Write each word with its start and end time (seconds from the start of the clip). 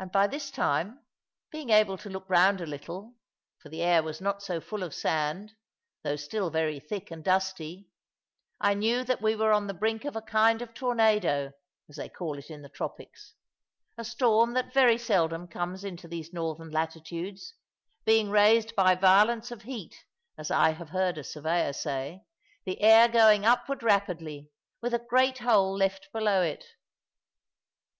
And 0.00 0.10
by 0.10 0.26
this 0.26 0.50
time 0.50 1.04
being 1.52 1.70
able 1.70 1.96
to 1.98 2.10
look 2.10 2.28
round 2.28 2.60
a 2.60 2.66
little 2.66 3.14
for 3.60 3.68
the 3.68 3.80
air 3.80 4.02
was 4.02 4.20
not 4.20 4.42
so 4.42 4.60
full 4.60 4.82
of 4.82 4.92
sand, 4.92 5.52
though 6.02 6.16
still 6.16 6.50
very 6.50 6.80
thick 6.80 7.12
and 7.12 7.22
dusty 7.22 7.86
I 8.60 8.74
knew 8.74 9.04
that 9.04 9.22
we 9.22 9.36
were 9.36 9.52
on 9.52 9.68
the 9.68 9.72
brink 9.72 10.04
of 10.04 10.16
a 10.16 10.20
kind 10.20 10.62
of 10.62 10.74
tornado, 10.74 11.52
as 11.88 11.94
they 11.94 12.08
call 12.08 12.38
it 12.38 12.50
in 12.50 12.62
the 12.62 12.68
tropics, 12.68 13.34
a 13.96 14.02
storm 14.04 14.54
that 14.54 14.74
very 14.74 14.98
seldom 14.98 15.46
comes 15.46 15.84
into 15.84 16.08
these 16.08 16.32
northern 16.32 16.72
latitudes, 16.72 17.54
being 18.04 18.30
raised 18.30 18.74
by 18.74 18.96
violence 18.96 19.52
of 19.52 19.62
heat, 19.62 20.06
as 20.36 20.50
I 20.50 20.70
have 20.70 20.88
heard 20.90 21.18
a 21.18 21.22
surveyor 21.22 21.72
say, 21.72 22.24
the 22.64 22.80
air 22.82 23.06
going 23.06 23.44
upward 23.46 23.84
rapidly, 23.84 24.50
with 24.82 24.92
a 24.92 24.98
great 25.08 25.38
hole 25.38 25.72
left 25.72 26.08
below 26.12 26.42
it. 26.42 26.64